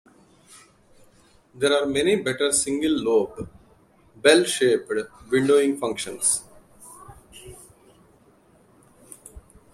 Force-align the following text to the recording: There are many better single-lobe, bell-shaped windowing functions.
There 1.53 1.77
are 1.79 1.85
many 1.85 2.15
better 2.15 2.51
single-lobe, 2.51 3.47
bell-shaped 4.15 4.89
windowing 5.29 5.79
functions. 5.79 6.41